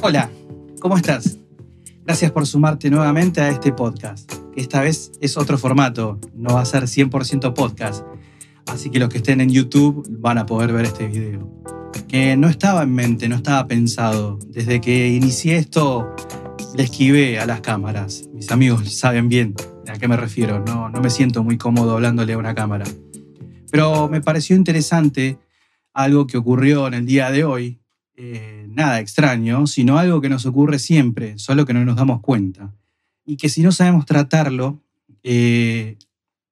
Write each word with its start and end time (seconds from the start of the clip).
Hola, 0.00 0.30
¿cómo 0.80 0.96
estás? 0.96 1.38
Gracias 2.04 2.30
por 2.30 2.46
sumarte 2.46 2.88
nuevamente 2.88 3.40
a 3.40 3.48
este 3.48 3.72
podcast, 3.72 4.32
esta 4.54 4.80
vez 4.80 5.10
es 5.20 5.36
otro 5.36 5.58
formato, 5.58 6.20
no 6.34 6.54
va 6.54 6.60
a 6.60 6.64
ser 6.64 6.84
100% 6.84 7.52
podcast, 7.52 8.04
así 8.66 8.90
que 8.90 9.00
los 9.00 9.08
que 9.08 9.18
estén 9.18 9.40
en 9.40 9.50
YouTube 9.50 10.06
van 10.08 10.38
a 10.38 10.46
poder 10.46 10.72
ver 10.72 10.84
este 10.84 11.08
video. 11.08 11.50
Que 12.06 12.36
no 12.36 12.48
estaba 12.48 12.84
en 12.84 12.94
mente, 12.94 13.28
no 13.28 13.34
estaba 13.36 13.66
pensado. 13.66 14.38
Desde 14.46 14.80
que 14.80 15.08
inicié 15.08 15.56
esto, 15.56 16.14
le 16.76 16.84
esquivé 16.84 17.40
a 17.40 17.46
las 17.46 17.60
cámaras. 17.60 18.28
Mis 18.32 18.50
amigos 18.52 18.92
saben 18.98 19.28
bien 19.28 19.54
a 19.88 19.98
qué 19.98 20.06
me 20.06 20.16
refiero, 20.16 20.60
no, 20.60 20.88
no 20.88 21.00
me 21.00 21.10
siento 21.10 21.42
muy 21.42 21.58
cómodo 21.58 21.94
hablándole 21.94 22.34
a 22.34 22.38
una 22.38 22.54
cámara. 22.54 22.84
Pero 23.70 24.08
me 24.08 24.20
pareció 24.20 24.54
interesante 24.54 25.38
algo 25.92 26.26
que 26.26 26.38
ocurrió 26.38 26.86
en 26.86 26.94
el 26.94 27.04
día 27.04 27.30
de 27.30 27.44
hoy, 27.44 27.80
eh, 28.16 28.57
nada 28.78 29.00
extraño, 29.00 29.66
sino 29.66 29.98
algo 29.98 30.20
que 30.20 30.28
nos 30.28 30.46
ocurre 30.46 30.78
siempre, 30.78 31.36
solo 31.36 31.66
que 31.66 31.74
no 31.74 31.84
nos 31.84 31.96
damos 31.96 32.20
cuenta. 32.20 32.72
Y 33.26 33.36
que 33.36 33.48
si 33.48 33.60
no 33.62 33.72
sabemos 33.72 34.06
tratarlo, 34.06 34.80
eh, 35.24 35.98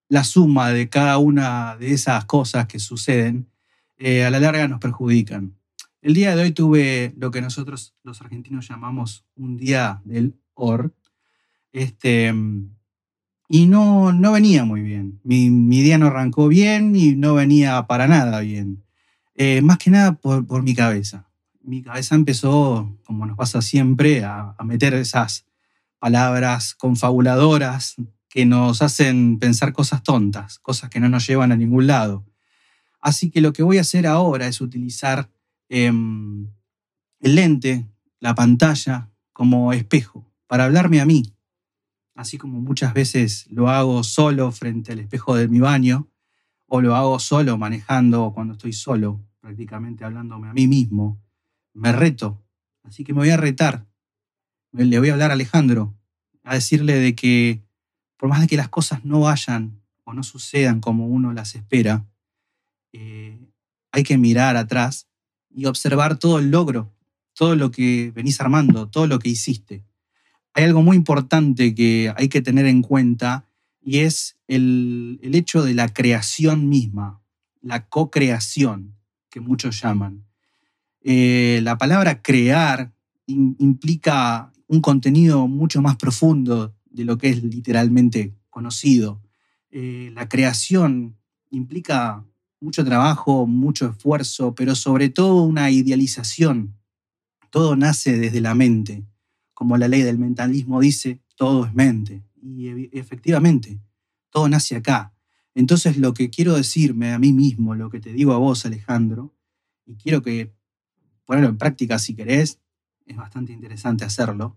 la 0.08 0.24
suma 0.24 0.70
de 0.70 0.88
cada 0.88 1.18
una 1.18 1.76
de 1.76 1.92
esas 1.92 2.24
cosas 2.24 2.66
que 2.66 2.80
suceden 2.80 3.46
eh, 3.96 4.24
a 4.24 4.30
la 4.30 4.40
larga 4.40 4.66
nos 4.66 4.80
perjudican. 4.80 5.54
El 6.02 6.14
día 6.14 6.34
de 6.34 6.42
hoy 6.42 6.50
tuve 6.50 7.14
lo 7.16 7.30
que 7.30 7.40
nosotros 7.40 7.94
los 8.02 8.20
argentinos 8.20 8.68
llamamos 8.68 9.24
un 9.36 9.56
día 9.56 10.02
del 10.04 10.34
OR, 10.54 10.92
este, 11.72 12.34
y 13.48 13.66
no, 13.66 14.12
no 14.12 14.32
venía 14.32 14.64
muy 14.64 14.80
bien. 14.80 15.20
Mi, 15.22 15.48
mi, 15.50 15.80
día 15.82 15.96
no 15.96 16.06
arrancó 16.06 16.48
bien 16.48 16.96
y 16.96 17.14
no 17.14 17.34
venía 17.34 17.86
para 17.86 18.08
nada 18.08 18.40
bien. 18.40 18.82
más 19.62 19.78
que 19.78 19.90
nada 19.90 20.14
por, 20.14 20.46
por 20.46 20.62
mi 20.62 20.74
cabeza 20.74 21.25
mi 21.66 21.82
cabeza 21.82 22.14
empezó, 22.14 22.96
como 23.04 23.26
nos 23.26 23.36
pasa 23.36 23.60
siempre, 23.60 24.24
a, 24.24 24.54
meter 24.64 24.94
esas 24.94 25.44
palabras 25.98 26.74
confabuladoras 26.74 27.96
que 28.28 28.46
nos 28.46 28.82
hacen 28.82 29.38
pensar 29.38 29.72
cosas 29.72 30.02
tontas, 30.02 30.58
cosas 30.60 30.90
que 30.90 31.00
no 31.00 31.08
nos 31.08 31.26
llevan 31.26 31.52
a 31.52 31.56
ningún 31.56 31.86
lado. 31.86 32.24
Así 33.00 33.30
que 33.30 33.40
lo 33.40 33.52
que 33.52 33.62
voy 33.62 33.78
a 33.78 33.82
hacer 33.82 34.06
ahora 34.06 34.46
es 34.46 34.60
utilizar 34.60 35.30
em, 35.68 36.48
el 37.20 37.34
lente, 37.34 37.86
la 38.20 38.34
pantalla, 38.34 39.10
como 39.32 39.72
espejo, 39.72 40.30
para 40.46 40.64
hablarme 40.64 41.00
a 41.00 41.06
mí. 41.06 41.34
Así 42.14 42.38
como 42.38 42.60
muchas 42.60 42.94
veces 42.94 43.46
lo 43.50 43.68
hago 43.68 44.02
solo 44.02 44.50
frente 44.52 44.92
al 44.92 45.00
espejo 45.00 45.34
de 45.34 45.48
mi 45.48 45.60
baño, 45.60 46.08
o 46.66 46.80
lo 46.80 46.94
hago 46.94 47.18
solo 47.18 47.58
manejando 47.58 48.32
cuando 48.34 48.54
estoy 48.54 48.72
solo, 48.72 49.20
prácticamente 49.40 50.04
hablándome 50.04 50.48
a 50.48 50.52
mí 50.52 50.66
mismo 50.66 51.20
me 51.76 51.92
reto. 51.92 52.42
Así 52.82 53.04
que 53.04 53.12
me 53.12 53.20
voy 53.20 53.30
a 53.30 53.36
retar. 53.36 53.86
Le 54.72 54.98
voy 54.98 55.10
a 55.10 55.12
hablar 55.12 55.30
a 55.30 55.34
Alejandro, 55.34 55.94
a 56.42 56.54
decirle 56.54 56.94
de 56.94 57.14
que 57.14 57.62
por 58.16 58.28
más 58.28 58.40
de 58.40 58.46
que 58.46 58.56
las 58.56 58.68
cosas 58.68 59.04
no 59.04 59.20
vayan 59.20 59.80
o 60.04 60.12
no 60.12 60.22
sucedan 60.22 60.80
como 60.80 61.06
uno 61.06 61.32
las 61.32 61.54
espera, 61.54 62.06
eh, 62.92 63.38
hay 63.92 64.02
que 64.02 64.16
mirar 64.16 64.56
atrás 64.56 65.08
y 65.50 65.66
observar 65.66 66.18
todo 66.18 66.38
el 66.38 66.50
logro, 66.50 66.92
todo 67.34 67.56
lo 67.56 67.70
que 67.70 68.12
venís 68.14 68.40
armando, 68.40 68.88
todo 68.88 69.06
lo 69.06 69.18
que 69.18 69.28
hiciste. 69.28 69.84
Hay 70.54 70.64
algo 70.64 70.82
muy 70.82 70.96
importante 70.96 71.74
que 71.74 72.12
hay 72.16 72.28
que 72.28 72.40
tener 72.40 72.66
en 72.66 72.82
cuenta 72.82 73.46
y 73.82 73.98
es 73.98 74.38
el, 74.48 75.20
el 75.22 75.34
hecho 75.34 75.62
de 75.62 75.74
la 75.74 75.92
creación 75.92 76.68
misma, 76.68 77.20
la 77.60 77.86
co-creación 77.88 78.96
que 79.28 79.40
muchos 79.40 79.80
llaman. 79.82 80.26
Eh, 81.08 81.60
la 81.62 81.78
palabra 81.78 82.20
crear 82.20 82.92
implica 83.28 84.52
un 84.66 84.80
contenido 84.80 85.46
mucho 85.46 85.80
más 85.80 85.94
profundo 85.94 86.74
de 86.90 87.04
lo 87.04 87.16
que 87.16 87.28
es 87.28 87.44
literalmente 87.44 88.34
conocido. 88.50 89.22
Eh, 89.70 90.10
la 90.14 90.28
creación 90.28 91.16
implica 91.52 92.24
mucho 92.60 92.84
trabajo, 92.84 93.46
mucho 93.46 93.86
esfuerzo, 93.86 94.56
pero 94.56 94.74
sobre 94.74 95.08
todo 95.08 95.42
una 95.42 95.70
idealización. 95.70 96.74
Todo 97.50 97.76
nace 97.76 98.18
desde 98.18 98.40
la 98.40 98.56
mente. 98.56 99.06
Como 99.54 99.76
la 99.76 99.86
ley 99.86 100.02
del 100.02 100.18
mentalismo 100.18 100.80
dice, 100.80 101.20
todo 101.36 101.66
es 101.66 101.72
mente. 101.72 102.24
Y 102.42 102.66
efectivamente, 102.98 103.78
todo 104.30 104.48
nace 104.48 104.74
acá. 104.74 105.14
Entonces 105.54 105.98
lo 105.98 106.14
que 106.14 106.30
quiero 106.30 106.56
decirme 106.56 107.12
a 107.12 107.20
mí 107.20 107.32
mismo, 107.32 107.76
lo 107.76 107.90
que 107.90 108.00
te 108.00 108.12
digo 108.12 108.32
a 108.32 108.38
vos, 108.38 108.66
Alejandro, 108.66 109.36
y 109.86 109.94
quiero 109.94 110.20
que 110.20 110.56
ponerlo 111.26 111.50
en 111.50 111.58
práctica 111.58 111.98
si 111.98 112.14
querés, 112.14 112.60
es 113.04 113.16
bastante 113.16 113.52
interesante 113.52 114.04
hacerlo. 114.04 114.56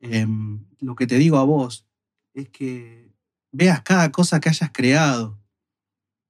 Em, 0.00 0.64
lo 0.80 0.96
que 0.96 1.06
te 1.06 1.18
digo 1.18 1.38
a 1.38 1.44
vos 1.44 1.86
es 2.34 2.48
que 2.48 3.12
veas 3.52 3.82
cada 3.82 4.10
cosa 4.10 4.40
que 4.40 4.48
hayas 4.48 4.70
creado. 4.72 5.38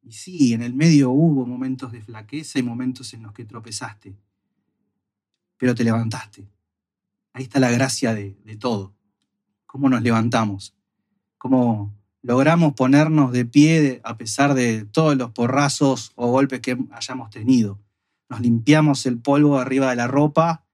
Y 0.03 0.13
sí, 0.13 0.53
en 0.53 0.63
el 0.63 0.75
medio 0.75 1.11
hubo 1.11 1.47
momentos 1.47 1.93
de 1.93 2.03
flaqueza 2.03 2.59
y 2.59 2.63
momentos 2.63 3.15
en 3.15 3.23
los 3.23 3.33
que 3.33 3.45
tropezaste, 3.45 4.17
pero 5.57 5.75
te 5.75 5.83
levantaste. 5.83 6.49
Ahí 7.33 7.45
está 7.45 7.59
la 7.59 7.71
gracia 7.71 8.15
de, 8.15 8.37
de 8.45 8.57
todo. 8.57 8.95
Cómo 9.67 9.89
nos 9.89 10.03
levantamos, 10.03 10.75
cómo 11.39 11.95
logramos 12.23 12.75
ponernos 12.75 13.33
de 13.33 13.45
pie 13.45 14.01
a 14.05 14.17
pesar 14.17 14.55
de 14.55 14.85
todos 14.85 15.17
los 15.17 15.33
porrazos 15.33 16.13
o 16.15 16.31
golpes 16.31 16.61
que 16.61 16.79
hayamos 16.93 17.31
tenido 17.31 17.81
nos 18.29 18.41
limpiamos 18.41 19.07
el 19.07 19.19
polvo 19.19 19.59
arriba 19.59 19.91
de 19.91 19.97
la 19.97 20.07
ropa, 20.07 20.65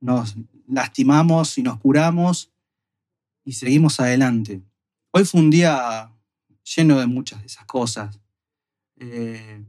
nos 0.00 0.36
lastimamos 0.68 1.58
y 1.58 1.62
nos 1.62 1.78
curamos 1.78 2.52
y 3.44 3.52
seguimos 3.52 4.00
adelante. 4.00 4.62
Hoy 5.10 5.24
fue 5.24 5.40
un 5.40 5.50
día 5.50 6.10
lleno 6.76 6.98
de 6.98 7.06
muchas 7.06 7.40
de 7.40 7.46
esas 7.46 7.66
cosas. 7.66 8.20
Eh, 8.96 9.64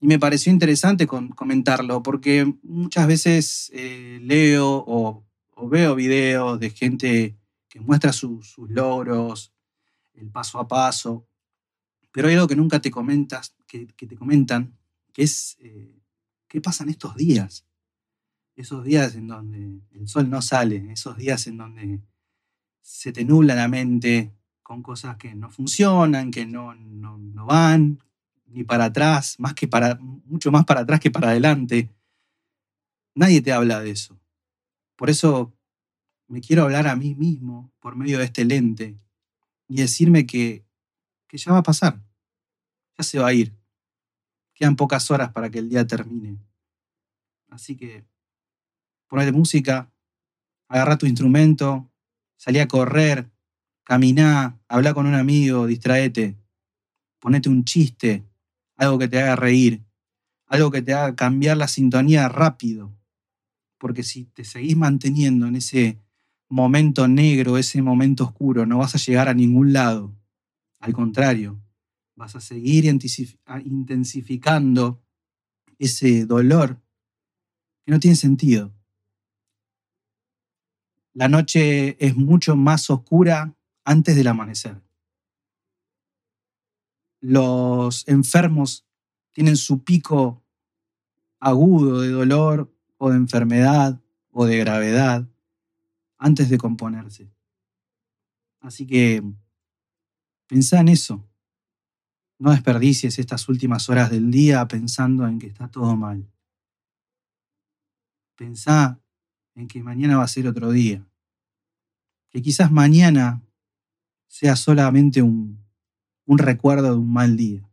y 0.00 0.06
me 0.06 0.18
pareció 0.18 0.52
interesante 0.52 1.06
comentarlo 1.06 2.02
porque 2.02 2.54
muchas 2.62 3.06
veces 3.06 3.70
eh, 3.74 4.18
leo 4.22 4.84
o, 4.86 5.24
veo 5.68 5.94
videos 5.94 6.60
de 6.60 6.70
gente 6.70 7.36
que 7.68 7.80
muestra 7.80 8.12
sus 8.12 8.56
logros, 8.58 9.52
el 10.14 10.28
paso 10.30 10.58
a 10.58 10.68
paso, 10.68 11.26
pero 12.12 12.28
hay 12.28 12.34
algo 12.34 12.46
que 12.46 12.56
nunca 12.56 12.80
te 12.80 12.90
comentas, 12.90 13.54
que, 13.66 13.86
te 13.86 14.16
comentan, 14.16 14.76
que 15.12 15.22
es 15.22 15.56
eh, 15.60 15.95
¿Qué 16.56 16.62
pasan 16.62 16.88
estos 16.88 17.14
días? 17.16 17.66
Esos 18.54 18.82
días 18.82 19.14
en 19.14 19.28
donde 19.28 19.82
el 19.90 20.08
sol 20.08 20.30
no 20.30 20.40
sale, 20.40 20.90
esos 20.90 21.14
días 21.18 21.46
en 21.48 21.58
donde 21.58 22.00
se 22.80 23.12
te 23.12 23.26
nubla 23.26 23.54
la 23.54 23.68
mente 23.68 24.32
con 24.62 24.82
cosas 24.82 25.18
que 25.18 25.34
no 25.34 25.50
funcionan, 25.50 26.30
que 26.30 26.46
no, 26.46 26.74
no, 26.74 27.18
no 27.18 27.44
van 27.44 28.02
ni 28.46 28.64
para 28.64 28.86
atrás, 28.86 29.38
más 29.38 29.52
que 29.52 29.68
para, 29.68 29.96
mucho 30.00 30.50
más 30.50 30.64
para 30.64 30.80
atrás 30.80 30.98
que 30.98 31.10
para 31.10 31.28
adelante. 31.28 31.94
Nadie 33.14 33.42
te 33.42 33.52
habla 33.52 33.80
de 33.80 33.90
eso. 33.90 34.18
Por 34.96 35.10
eso 35.10 35.52
me 36.26 36.40
quiero 36.40 36.62
hablar 36.62 36.86
a 36.86 36.96
mí 36.96 37.14
mismo 37.14 37.70
por 37.80 37.96
medio 37.96 38.18
de 38.18 38.24
este 38.24 38.46
lente 38.46 38.98
y 39.68 39.76
decirme 39.76 40.24
que, 40.24 40.64
que 41.28 41.36
ya 41.36 41.52
va 41.52 41.58
a 41.58 41.62
pasar, 41.62 42.00
ya 42.96 43.04
se 43.04 43.18
va 43.18 43.26
a 43.26 43.34
ir. 43.34 43.54
Quedan 44.56 44.74
pocas 44.74 45.10
horas 45.10 45.30
para 45.32 45.50
que 45.50 45.58
el 45.58 45.68
día 45.68 45.86
termine. 45.86 46.38
Así 47.50 47.76
que 47.76 48.06
ponete 49.06 49.30
música, 49.30 49.92
agarra 50.68 50.96
tu 50.96 51.04
instrumento, 51.06 51.92
salí 52.36 52.58
a 52.58 52.66
correr, 52.66 53.30
caminá, 53.84 54.58
habla 54.66 54.94
con 54.94 55.06
un 55.06 55.14
amigo, 55.14 55.66
distraete, 55.66 56.38
ponete 57.20 57.50
un 57.50 57.64
chiste, 57.64 58.24
algo 58.76 58.98
que 58.98 59.08
te 59.08 59.20
haga 59.20 59.36
reír, 59.36 59.84
algo 60.46 60.70
que 60.70 60.80
te 60.80 60.94
haga 60.94 61.14
cambiar 61.14 61.58
la 61.58 61.68
sintonía 61.68 62.28
rápido. 62.30 62.96
Porque 63.78 64.02
si 64.02 64.24
te 64.24 64.44
seguís 64.44 64.76
manteniendo 64.76 65.46
en 65.46 65.56
ese 65.56 66.00
momento 66.48 67.06
negro, 67.08 67.58
ese 67.58 67.82
momento 67.82 68.24
oscuro, 68.24 68.64
no 68.64 68.78
vas 68.78 68.94
a 68.94 68.98
llegar 68.98 69.28
a 69.28 69.34
ningún 69.34 69.74
lado. 69.74 70.14
Al 70.80 70.94
contrario, 70.94 71.60
vas 72.16 72.34
a 72.34 72.40
seguir 72.40 72.86
intensificando 72.86 75.00
ese 75.78 76.26
dolor 76.26 76.82
que 77.84 77.92
no 77.92 78.00
tiene 78.00 78.16
sentido. 78.16 78.74
La 81.12 81.28
noche 81.28 81.96
es 82.04 82.16
mucho 82.16 82.56
más 82.56 82.90
oscura 82.90 83.56
antes 83.84 84.16
del 84.16 84.26
amanecer. 84.26 84.82
Los 87.20 88.08
enfermos 88.08 88.84
tienen 89.32 89.56
su 89.56 89.84
pico 89.84 90.42
agudo 91.38 92.00
de 92.00 92.10
dolor 92.10 92.74
o 92.96 93.10
de 93.10 93.16
enfermedad 93.16 94.02
o 94.30 94.46
de 94.46 94.58
gravedad 94.58 95.28
antes 96.18 96.48
de 96.48 96.58
componerse. 96.58 97.30
Así 98.60 98.86
que 98.86 99.22
pensá 100.46 100.80
en 100.80 100.88
eso. 100.88 101.28
No 102.38 102.50
desperdicies 102.50 103.18
estas 103.18 103.48
últimas 103.48 103.88
horas 103.88 104.10
del 104.10 104.30
día 104.30 104.66
pensando 104.68 105.26
en 105.26 105.38
que 105.38 105.46
está 105.46 105.68
todo 105.68 105.96
mal. 105.96 106.30
Pensá 108.36 109.00
en 109.54 109.68
que 109.68 109.82
mañana 109.82 110.18
va 110.18 110.24
a 110.24 110.28
ser 110.28 110.46
otro 110.46 110.70
día. 110.70 111.06
Que 112.30 112.42
quizás 112.42 112.70
mañana 112.70 113.42
sea 114.28 114.54
solamente 114.56 115.22
un, 115.22 115.64
un 116.26 116.38
recuerdo 116.38 116.90
de 116.90 116.98
un 116.98 117.10
mal 117.10 117.36
día. 117.36 117.66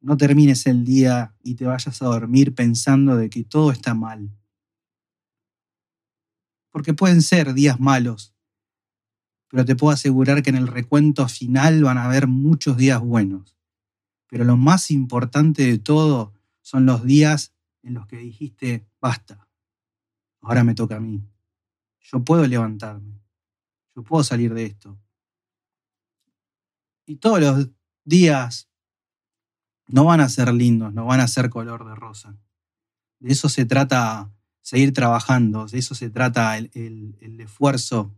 No 0.00 0.16
termines 0.16 0.66
el 0.66 0.84
día 0.84 1.34
y 1.42 1.54
te 1.54 1.66
vayas 1.66 2.02
a 2.02 2.06
dormir 2.06 2.54
pensando 2.54 3.16
de 3.16 3.30
que 3.30 3.44
todo 3.44 3.70
está 3.70 3.94
mal. 3.94 4.30
Porque 6.70 6.94
pueden 6.94 7.22
ser 7.22 7.54
días 7.54 7.78
malos, 7.78 8.35
pero 9.48 9.64
te 9.64 9.76
puedo 9.76 9.92
asegurar 9.92 10.42
que 10.42 10.50
en 10.50 10.56
el 10.56 10.66
recuento 10.66 11.28
final 11.28 11.82
van 11.84 11.98
a 11.98 12.04
haber 12.04 12.26
muchos 12.26 12.76
días 12.76 13.00
buenos. 13.00 13.56
Pero 14.28 14.44
lo 14.44 14.56
más 14.56 14.90
importante 14.90 15.64
de 15.64 15.78
todo 15.78 16.32
son 16.62 16.86
los 16.86 17.04
días 17.04 17.54
en 17.82 17.94
los 17.94 18.06
que 18.06 18.16
dijiste, 18.16 18.86
basta, 19.00 19.48
ahora 20.40 20.64
me 20.64 20.74
toca 20.74 20.96
a 20.96 21.00
mí. 21.00 21.22
Yo 22.00 22.24
puedo 22.24 22.46
levantarme, 22.46 23.20
yo 23.94 24.02
puedo 24.02 24.24
salir 24.24 24.52
de 24.52 24.66
esto. 24.66 24.98
Y 27.04 27.16
todos 27.16 27.40
los 27.40 27.70
días 28.04 28.68
no 29.86 30.04
van 30.04 30.20
a 30.20 30.28
ser 30.28 30.52
lindos, 30.52 30.92
no 30.92 31.06
van 31.06 31.20
a 31.20 31.28
ser 31.28 31.50
color 31.50 31.86
de 31.86 31.94
rosa. 31.94 32.36
De 33.20 33.32
eso 33.32 33.48
se 33.48 33.64
trata 33.64 34.32
seguir 34.60 34.92
trabajando, 34.92 35.66
de 35.66 35.78
eso 35.78 35.94
se 35.94 36.10
trata 36.10 36.58
el, 36.58 36.70
el 36.74 37.40
esfuerzo, 37.40 38.12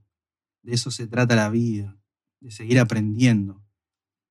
de 0.63 0.75
eso 0.75 0.91
se 0.91 1.07
trata 1.07 1.37
la 1.37 1.51
vida, 1.51 1.99
de 2.41 2.51
seguir 2.51 2.79
aprendiendo, 2.79 3.63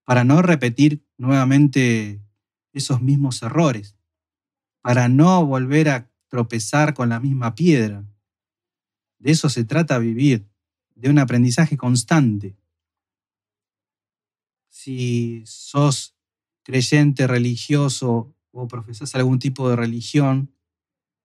para 0.03 0.23
no 0.23 0.41
repetir 0.41 1.05
nuevamente 1.17 2.21
esos 2.73 3.01
mismos 3.01 3.41
errores, 3.41 3.97
para 4.81 5.09
no 5.09 5.45
volver 5.45 5.89
a 5.89 6.09
tropezar 6.27 6.93
con 6.93 7.09
la 7.09 7.19
misma 7.19 7.55
piedra. 7.55 8.05
De 9.19 9.31
eso 9.31 9.49
se 9.49 9.63
trata 9.63 9.97
vivir, 9.99 10.47
de 10.95 11.09
un 11.09 11.19
aprendizaje 11.19 11.77
constante. 11.77 12.55
Si 14.69 15.43
sos 15.45 16.15
creyente, 16.63 17.27
religioso 17.27 18.35
o 18.51 18.67
profesas 18.67 19.15
algún 19.15 19.39
tipo 19.39 19.69
de 19.69 19.75
religión 19.75 20.53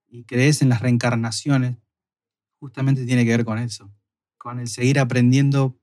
y 0.09 0.25
crees 0.25 0.63
en 0.63 0.69
las 0.69 0.81
reencarnaciones, 0.81 1.79
justamente 2.59 3.05
tiene 3.07 3.25
que 3.25 3.31
ver 3.31 3.45
con 3.45 3.59
eso, 3.59 3.93
con 4.43 4.59
el 4.59 4.67
seguir 4.67 4.99
aprendiendo 4.99 5.79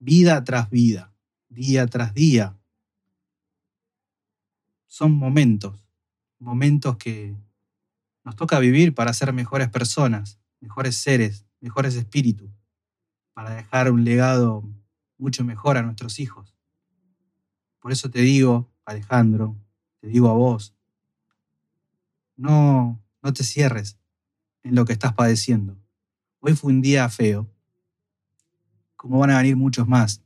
vida 0.00 0.42
tras 0.42 0.70
vida, 0.70 1.14
día 1.48 1.86
tras 1.86 2.12
día. 2.12 2.58
Son 4.88 5.12
momentos, 5.12 5.86
momentos 6.40 6.96
que 6.96 7.36
nos 8.24 8.34
toca 8.34 8.58
vivir 8.58 8.92
para 8.92 9.12
ser 9.12 9.32
mejores 9.32 9.68
personas, 9.68 10.40
mejores 10.58 10.96
seres, 10.96 11.46
mejores 11.60 11.94
espíritus, 11.94 12.50
para 13.34 13.54
dejar 13.54 13.92
un 13.92 14.02
legado 14.02 14.68
mucho 15.16 15.44
mejor 15.44 15.76
a 15.76 15.82
nuestros 15.82 16.18
hijos. 16.18 16.56
Por 17.78 17.92
eso 17.92 18.10
te 18.10 18.22
digo, 18.22 18.68
Alejandro, 18.84 19.56
te 20.00 20.08
digo 20.08 20.28
a 20.28 20.32
vos, 20.32 20.74
no, 22.34 23.00
no 23.22 23.32
te 23.32 23.44
cierres 23.44 23.96
en 24.64 24.74
lo 24.74 24.84
que 24.84 24.92
estás 24.92 25.12
padeciendo. 25.12 25.83
Hoy 26.46 26.54
fue 26.54 26.74
un 26.74 26.82
día 26.82 27.08
feo, 27.08 27.50
como 28.96 29.18
van 29.18 29.30
a 29.30 29.38
venir 29.38 29.56
muchos 29.56 29.88
más. 29.88 30.22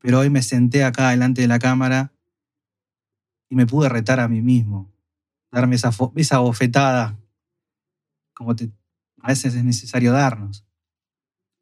Pero 0.00 0.18
hoy 0.18 0.30
me 0.30 0.42
senté 0.42 0.82
acá 0.82 1.10
delante 1.10 1.42
de 1.42 1.46
la 1.46 1.60
cámara 1.60 2.12
y 3.48 3.54
me 3.54 3.66
pude 3.66 3.88
retar 3.88 4.18
a 4.18 4.26
mí 4.26 4.42
mismo, 4.42 4.92
darme 5.52 5.76
esa, 5.76 5.90
esa 6.16 6.38
bofetada, 6.40 7.16
como 8.34 8.50
a 8.50 9.28
veces 9.28 9.54
es 9.54 9.62
necesario 9.62 10.10
darnos. 10.10 10.66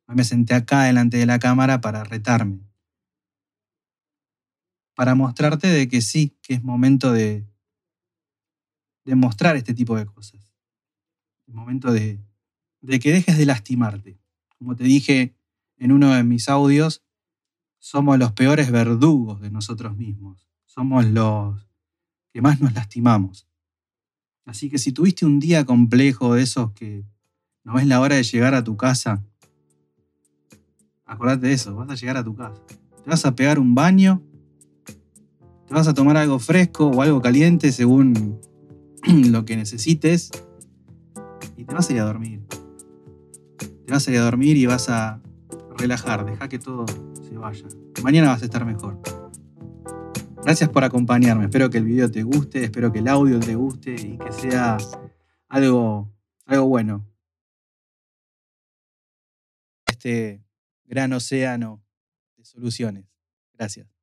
Hoy 0.07 0.15
me 0.15 0.25
senté 0.25 0.55
acá 0.55 0.85
delante 0.85 1.19
de 1.19 1.27
la 1.27 1.39
cámara 1.39 1.83
para 1.83 2.03
retarme 2.03 2.61
para 4.95 5.15
mostrarte 5.15 5.67
de 5.67 5.87
que 5.87 6.01
sí, 6.01 6.39
que 6.41 6.55
es 6.55 6.63
momento 6.63 7.13
de, 7.13 7.47
de 9.05 9.15
mostrar 9.17 9.57
este 9.57 9.75
tipo 9.75 9.97
de 9.97 10.07
cosas. 10.07 10.55
Es 11.47 11.55
momento 11.55 11.93
de, 11.93 12.21
de 12.81 12.99
que 12.99 13.13
dejes 13.13 13.39
de 13.39 13.47
lastimarte. 13.47 14.19
Como 14.59 14.77
te 14.77 14.85
dije 14.85 15.35
en 15.77 15.93
uno 15.93 16.15
de 16.15 16.23
mis 16.25 16.49
audios, 16.49 17.03
somos 17.79 18.19
los 18.19 18.33
peores 18.33 18.71
verdugos 18.71 19.41
de 19.41 19.51
nosotros 19.51 19.97
mismos. 19.97 20.47
Somos 20.67 21.07
los 21.07 21.67
que 22.33 22.43
más 22.43 22.61
nos 22.61 22.75
lastimamos. 22.75 23.47
Así 24.45 24.69
que 24.71 24.79
si 24.79 24.93
tuviste 24.93 25.27
un 25.27 25.41
día 25.41 25.65
complejo 25.65 26.35
de 26.35 26.43
esos 26.43 26.73
que 26.73 27.05
no 27.65 27.75
ves 27.75 27.87
la 27.87 28.01
hora 28.01 28.17
de 28.17 28.23
llegar 28.23 28.55
a 28.55 28.65
tu 28.65 28.77
casa, 28.77 29.25
acordate 31.05 31.49
de 31.49 31.53
eso, 31.53 31.75
vas 31.75 31.91
a 31.91 31.95
llegar 31.95 32.17
a 32.17 32.25
tu 32.25 32.35
casa. 32.35 32.61
Te 33.05 33.11
vas 33.11 33.25
a 33.25 33.35
pegar 33.35 33.59
un 33.59 33.75
baño 33.75 34.23
te 35.71 35.75
vas 35.75 35.87
a 35.87 35.95
tomar 35.95 36.17
algo 36.17 36.41
fresco 36.41 36.89
o 36.89 37.01
algo 37.01 37.23
caliente 37.23 37.71
según 37.71 38.41
lo 39.07 39.45
que 39.45 39.57
necesites 39.57 40.33
y 41.57 41.63
te 41.63 41.73
vas 41.73 41.89
a 41.89 41.93
ir 41.93 42.01
a 42.01 42.05
dormir. 42.07 42.41
Vas 43.91 44.07
a 44.07 44.13
ir 44.13 44.19
a 44.19 44.23
dormir 44.23 44.57
y 44.57 44.67
vas 44.67 44.89
a 44.89 45.21
relajar, 45.77 46.25
deja 46.25 46.49
que 46.49 46.61
todo 46.61 46.87
se 47.23 47.37
vaya. 47.37 47.67
Mañana 48.05 48.29
vas 48.29 48.43
a 48.43 48.45
estar 48.45 48.65
mejor. 48.65 49.01
Gracias 50.45 50.71
por 50.71 50.85
acompañarme. 50.85 51.45
Espero 51.45 51.69
que 51.71 51.79
el 51.79 51.85
video 51.85 52.09
te 52.09 52.23
guste, 52.23 52.65
espero 52.65 52.93
que 52.93 53.01
el 53.01 53.09
audio 53.09 53.41
te 53.41 53.57
guste 53.57 53.95
y 53.95 54.17
que 54.17 54.31
sea 54.33 54.79
algo, 55.49 56.09
algo 56.47 56.67
bueno. 56.67 57.05
Este 59.87 60.41
gran 60.85 61.13
océano 61.13 61.83
de 62.37 62.45
soluciones. 62.45 63.07
Gracias. 63.55 64.00